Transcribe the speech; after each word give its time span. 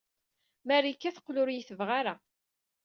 Marika 0.67 1.09
teqqel 1.15 1.37
ur 1.41 1.49
iyi-tebɣi 1.49 1.91
ara. 1.99 2.15